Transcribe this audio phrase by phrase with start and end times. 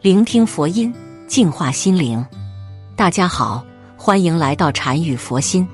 [0.00, 0.94] 聆听佛音，
[1.26, 2.24] 净化心灵。
[2.94, 3.66] 大家好，
[3.96, 5.66] 欢迎来到禅语佛心。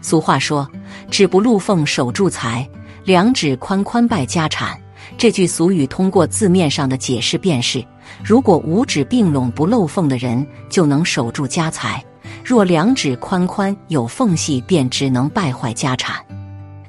[0.00, 0.70] 俗话说
[1.10, 2.64] ：“指不露缝守住财。”
[3.02, 4.80] 两指宽宽败家产，
[5.18, 7.84] 这句俗语通过字面上的解释便是：
[8.22, 12.00] 如果五指并拢不漏缝的人就能守住家财；
[12.44, 16.24] 若两指宽宽有缝隙，便只能败坏家产。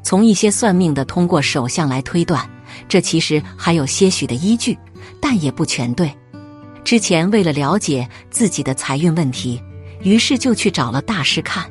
[0.03, 2.47] 从一些算命的通过手相来推断，
[2.87, 4.77] 这其实还有些许的依据，
[5.19, 6.15] 但也不全对。
[6.87, 9.61] 之前为了了解自己的财运问题，
[10.03, 11.69] 于是就去找了大师看。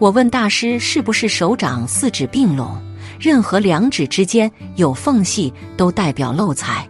[0.00, 2.76] 我问大师是不是手掌四指并拢？
[3.20, 6.84] 任何两指之间有缝隙都代表漏财。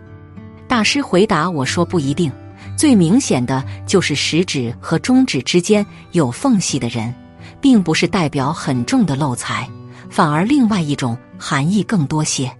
[0.66, 2.32] 大师回答我说：“不一定，
[2.78, 7.14] 最明显的就是食指和中指之间有缝隙的人，
[7.60, 9.68] 并不是代表很重的漏财，
[10.08, 12.50] 反而另外一种含义更多些。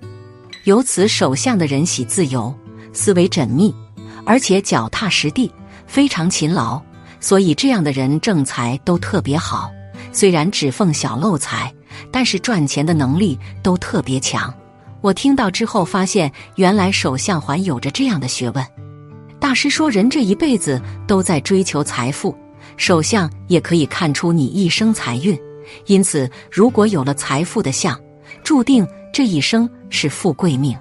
[0.65, 2.55] 由此手相的人喜自由，
[2.93, 3.75] 思维缜密，
[4.27, 5.51] 而且脚踏实地，
[5.87, 6.81] 非常勤劳，
[7.21, 9.71] 所以这样的人正财都特别好。
[10.13, 11.73] 虽然只奉小漏财。”
[12.11, 14.53] 但是赚钱的能力都特别强。
[15.01, 18.67] 我听到之后发现，原来手相还有着这样的学问。
[19.39, 22.37] 大师说，人这一辈子都在追求财富，
[22.77, 25.39] 手相也可以看出你一生财运。
[25.87, 27.97] 因此，如果有了财富的相，
[28.43, 30.77] 注定这一生是富贵命。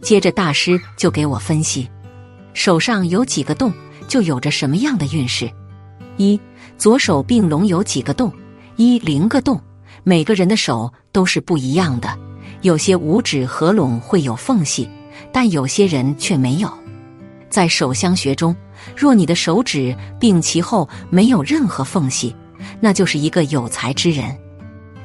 [0.00, 1.86] 接着，大师就给我分析，
[2.58, 3.72] 手上有几个洞，
[4.08, 5.48] 就有着什么样的运势。
[6.16, 6.38] 一，
[6.76, 8.32] 左手并拢有几个洞？
[8.74, 9.60] 一，零个洞。
[10.02, 12.18] 每个人的手都是不一样的，
[12.62, 14.88] 有些五指合拢会有缝隙，
[15.32, 16.68] 但有些人却没有。
[17.48, 18.56] 在手相学中，
[18.96, 22.34] 若你的手指并齐后没有任何缝隙，
[22.80, 24.36] 那就是一个有才之人。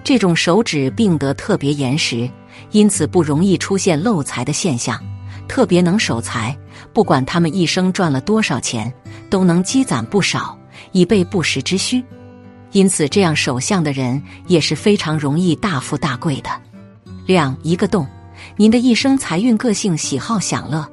[0.04, 2.28] 这种手指并得特别严实，
[2.72, 5.00] 因此不容易出现漏财的现象，
[5.54, 6.58] 特别能守财。
[6.94, 8.92] 不管他们一生赚了多少钱，
[9.30, 10.58] 都能积攒不少，
[10.94, 12.04] 以备不时之需。
[12.72, 16.50] 因此，这样守相的人也是非常容易大富大贵的。
[17.28, 18.08] 两一个洞，
[18.56, 20.84] 您的一生财运、个性、喜好享乐，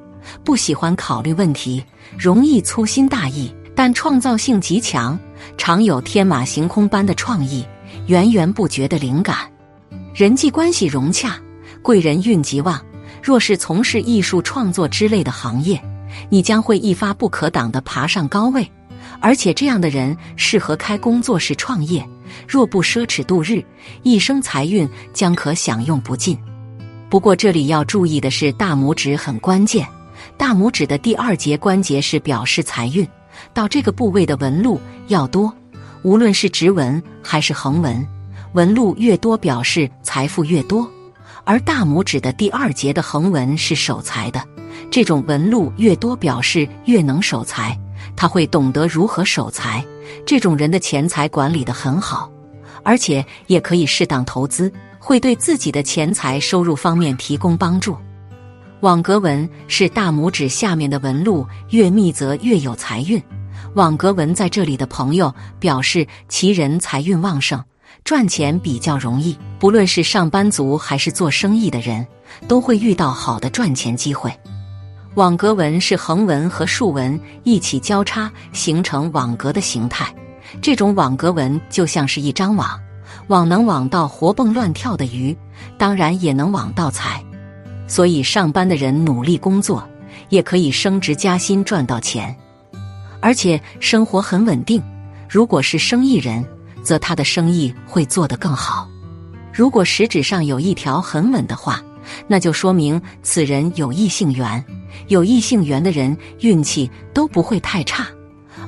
[0.43, 1.83] 不喜欢考虑问题，
[2.15, 5.17] 容易粗心大意，但创造性极强，
[5.57, 7.65] 常有天马行空般的创意，
[8.05, 9.37] 源源不绝的灵感，
[10.13, 11.35] 人际关系融洽，
[11.81, 12.79] 贵人运极旺。
[13.21, 15.81] 若是从事艺术创作之类的行业，
[16.29, 18.69] 你将会一发不可挡的爬上高位。
[19.19, 22.07] 而且这样的人适合开工作室创业，
[22.47, 23.63] 若不奢侈度日，
[24.03, 26.37] 一生财运将可享用不尽。
[27.09, 29.87] 不过这里要注意的是，大拇指很关键。
[30.37, 33.07] 大拇指的第二节关节是表示财运，
[33.53, 35.53] 到这个部位的纹路要多，
[36.03, 38.07] 无论是直纹还是横纹，
[38.53, 40.89] 纹路越多表示财富越多。
[41.43, 44.43] 而大拇指的第二节的横纹是守财的，
[44.89, 47.77] 这种纹路越多表示越能守财。
[48.15, 49.83] 他会懂得如何守财，
[50.25, 52.31] 这种人的钱财管理的很好，
[52.83, 57.95] 而且也可以适当投资，会对自己的钱财收入方面提供帮助。
[58.81, 63.21] 网格纹是大拇指下面的纹路，越密则越有财运。
[63.75, 67.63] 网格纹在这里的朋友表示其人财运旺盛，
[68.03, 69.37] 赚钱比较容易。
[69.59, 72.05] 不论是上班族还是做生意的人，
[72.47, 74.31] 都会遇到好的赚钱机会。
[75.15, 80.13] 网格纹是横纹和竖纹一起交叉形成网格的形态，
[80.61, 82.79] 这种网格纹就像是一张网，
[83.27, 85.37] 网能网到活蹦乱跳的鱼，
[85.77, 87.23] 当然也能网到财。
[87.87, 89.85] 所以上班的人努力工作，
[90.29, 92.33] 也可以升职加薪赚到钱，
[93.19, 94.81] 而且生活很稳定。
[95.29, 96.43] 如果是生意人，
[96.83, 98.87] 则他的生意会做得更好。
[99.53, 101.81] 如果食指上有一条很稳的话，
[102.27, 104.63] 那就说明此人有异性缘。
[105.07, 108.07] 有异性缘的人运气都不会太差，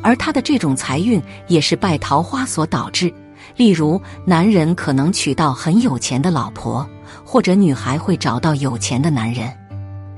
[0.02, 3.14] 而他的这种财运也是拜桃花所导致。
[3.58, 6.88] 例如，男人可能娶到很有钱的老婆，
[7.26, 9.52] 或者女孩会找到有钱的男人。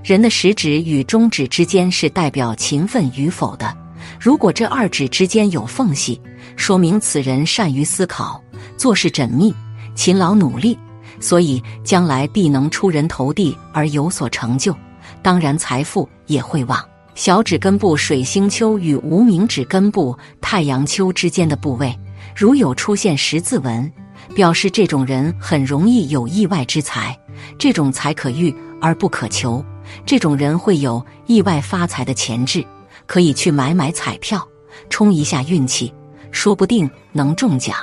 [0.03, 3.75] 人的食指与中指之间是代表勤奋与否的，
[4.19, 6.21] 如果这二指之间有缝隙，
[6.55, 8.41] 说明此人善于思考，
[8.77, 9.53] 做事缜密、
[9.93, 10.77] 勤劳努力，
[11.19, 14.75] 所以将来必能出人头地而有所成就，
[15.21, 16.83] 当然财富也会旺。
[17.13, 21.97] 小指根部水星丘与无名指根部太阳丘之间的部位，
[22.35, 23.89] 如有出现十字纹，
[24.33, 27.17] 表示这种人很容易有意外之财。
[27.57, 29.63] 这种财可遇而不可求，
[30.05, 32.65] 这种人会有意外发财的潜质，
[33.05, 34.45] 可以去买买彩票，
[34.89, 35.93] 冲一下运气，
[36.31, 37.75] 说不定能中奖。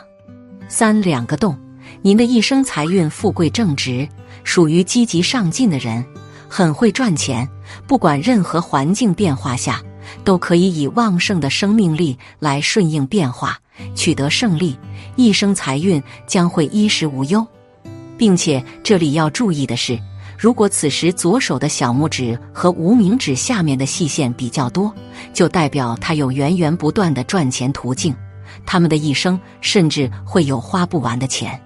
[0.68, 1.58] 三两个洞，
[2.00, 4.08] 您的一生财运富贵正直，
[4.44, 6.04] 属于积极上进的人。
[6.48, 7.48] 很会赚钱，
[7.86, 9.80] 不管任何环境变化下，
[10.22, 13.58] 都可以以旺盛的生命力来顺应变化，
[13.94, 14.76] 取得胜利，
[15.16, 17.46] 一生财运将会衣食无忧。
[18.18, 19.98] 并且这里要注意的是，
[20.38, 24.94] 如果此时左手的小拇指和无名指下面的细线比较多，
[25.32, 28.14] 就代表他有源源不断的赚钱途径，
[28.64, 31.60] 他们的一生甚至会有花不完的钱。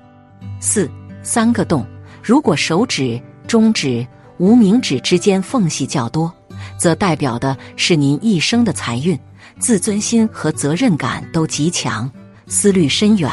[0.61, 0.91] 四
[1.23, 1.87] 三个洞，
[2.23, 4.07] 如果手指、中指。
[4.39, 6.31] 无名指之间缝隙较多，
[6.77, 9.19] 则代表的是您一生的财运，
[9.59, 12.11] 自尊心和责任感都极强，
[12.47, 13.31] 思虑深远，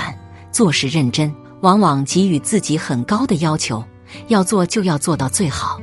[0.49, 1.29] 做事认真，
[1.59, 3.83] 往往给予自己很高的要求，
[4.29, 5.77] 要做就要做到最好，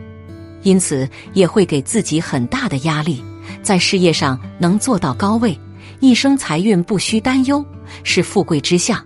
[0.62, 3.23] 因此也会给自己很大的压力，
[3.62, 5.55] 在事业上能做到高位，
[6.00, 7.64] 一生财运不需担忧，
[8.02, 9.00] 是富贵之相。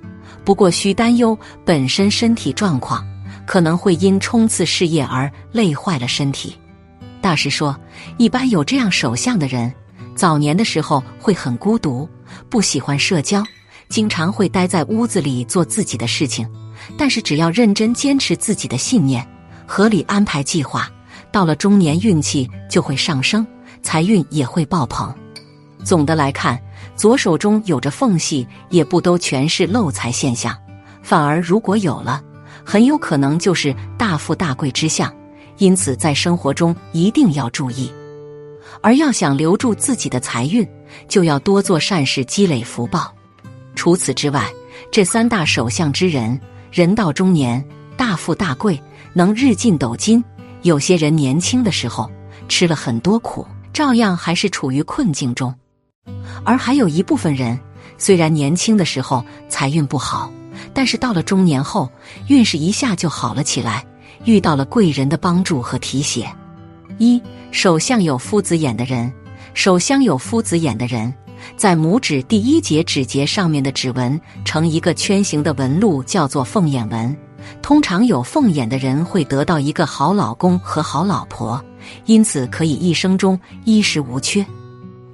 [0.44, 3.05] 不过需担忧本身身体状况。
[3.46, 6.56] 可能会因冲刺事业而累坏了身体。
[7.20, 7.79] 大师说，
[8.17, 9.70] 一般有这样手相的人，
[10.14, 12.08] 早年的时候会很孤独，
[12.49, 13.44] 不喜欢社交，
[13.91, 16.49] 经常会待在屋子里做自己的事情。
[16.96, 19.26] 但是只要认真坚持自己的信念，
[19.67, 20.91] 合理安排计划，
[21.31, 23.46] 到了中年运气就会上升，
[23.82, 25.14] 财运也会爆棚。
[25.85, 26.58] 总的来看，
[26.96, 30.56] 左手中有着缝隙，也不都全是漏财现象，
[31.02, 32.23] 反而如果有了。
[32.67, 35.14] 很有可能就是大富大贵之相，
[35.58, 37.93] 因此在生活中一定要注意。
[38.81, 40.67] 而要想留住自己的财运，
[41.06, 43.14] 就要多做善事，积累福报。
[43.75, 44.50] 除此之外，
[44.91, 46.41] 这三大手相之人，
[46.73, 47.62] 人到中年
[47.99, 48.81] 大富大贵，
[49.12, 50.23] 能日进斗金；
[50.62, 52.11] 有些人年轻的时候
[52.49, 55.55] 吃了很多苦，照样还是处于困境中。
[56.45, 57.59] 而还有一部分人，
[57.99, 60.31] 虽然年轻的时候财运不好。
[60.73, 61.91] 但是到了中年后，
[62.29, 63.85] 运势一下就好了起来，
[64.25, 66.27] 遇到了贵人的帮助和提携。
[66.99, 67.21] 一
[67.51, 69.12] 手相有夫子眼的人，
[69.53, 71.12] 手相有夫子眼的人，
[71.56, 77.17] 在拇指第一节指节上面的指纹呈一个圈形的纹路，叫做凤眼纹。
[77.61, 81.62] 通常有凤眼的人会得到一个好老公和好老婆，
[82.06, 84.45] 因此可以一生中衣食无缺。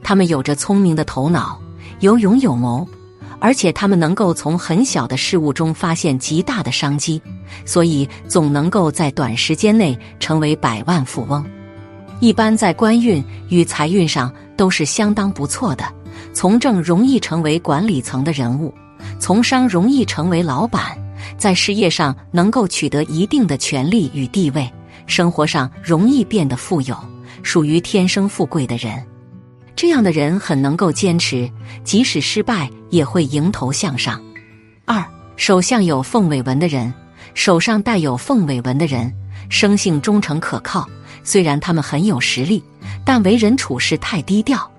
[0.03, 1.61] 他们有着聪明的头脑，
[2.01, 2.87] 有勇有谋。
[3.43, 7.23] 而且他们能够从很小的事物中发现极大的商机，
[7.65, 11.43] 所以总能够在短时间内成为百万富翁。
[12.21, 15.85] 一般在官运与财运上都是相当不错的，
[16.35, 18.75] 从政容易成为管理层的人物，
[19.19, 20.99] 从商容易成为老板，
[21.39, 24.71] 在事业上能够取得一定的权利与地位，
[25.07, 26.95] 生活上容易变得富有，
[27.43, 29.03] 属于天生富贵的人。
[29.81, 31.51] 这样的人很能够坚持，
[31.85, 34.23] 即使失败也会迎头向上。
[34.85, 35.03] 二
[35.37, 36.93] 手相有凤尾纹的人，
[37.33, 39.11] 手上带有凤尾纹的人，
[39.49, 40.87] 生性忠诚可靠。
[41.25, 42.63] 虽然他们很有实力，
[43.07, 44.71] 但为人处事太低调，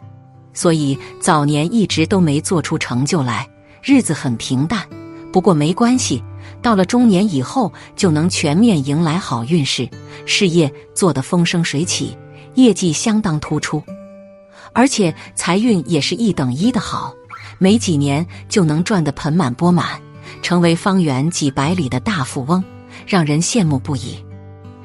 [0.53, 3.49] 所以早年一直都没做出成就来，
[3.81, 4.87] 日子很平淡。
[5.33, 6.23] 不过没关系，
[6.61, 9.89] 到了中年以后就能全面迎来好运势，
[10.27, 12.15] 事业做得风生水起，
[12.53, 13.83] 业绩相当突出。
[14.73, 17.13] 而且财运也是一等一的好，
[17.57, 19.99] 没几年就能赚得盆满钵满，
[20.41, 22.63] 成为方圆几百里的大富翁，
[23.05, 24.23] 让人羡慕不已。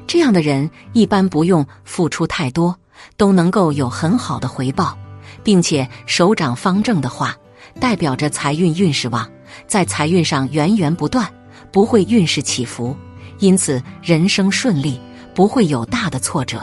[0.05, 2.77] 这样的人一般不用付出太多，
[3.15, 4.97] 都能够有很好的回报，
[5.43, 7.35] 并且手掌方正的话，
[7.79, 9.29] 代表着财运运势旺，
[9.67, 11.29] 在财运上源源不断，
[11.71, 12.95] 不会运势起伏，
[13.39, 14.99] 因此人生顺利，
[15.33, 16.61] 不会有大的挫折。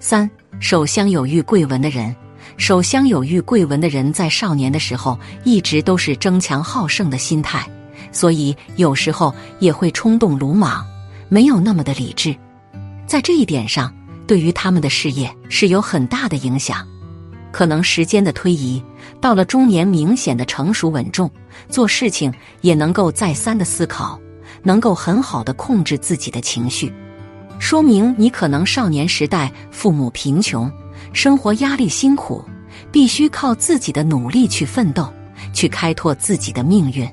[0.00, 0.30] 三
[0.60, 2.14] 手相有玉贵纹的人。
[2.56, 7.68] 手相有玉贵文的人，在少年的时候一直都是争强好胜的心态，
[8.12, 10.86] 所以有时候也会冲动鲁莽，
[11.28, 12.34] 没有那么的理智。
[13.06, 13.92] 在这一点上，
[14.26, 16.86] 对于他们的事业是有很大的影响。
[17.50, 18.82] 可能时间的推移，
[19.20, 21.30] 到了中年，明显的成熟稳重，
[21.68, 22.32] 做事情
[22.62, 24.18] 也能够再三的思考，
[24.62, 26.90] 能够很好的控制自己的情绪，
[27.58, 30.70] 说明你可能少年时代父母贫穷。
[31.12, 32.44] 生活压力辛苦，
[32.90, 35.12] 必须靠自己的努力去奋斗，
[35.52, 37.08] 去开拓自己的命运。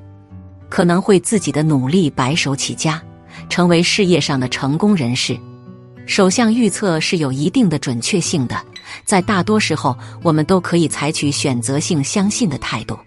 [0.69, 3.01] 可能会自己的努力白手起家，
[3.49, 5.37] 成为事业上的成功人士。
[6.05, 8.55] 首相预测是有一定的准确性的，
[9.05, 12.97] 在大多时候，我们都可以采取选择性相信的态度。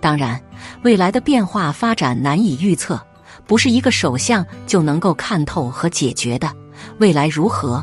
[0.00, 0.40] 当然，
[0.82, 3.00] 未来的变化发展难以预测，
[3.46, 6.50] 不是一个首相就能够看透和解决的。
[6.98, 7.82] 未来如何，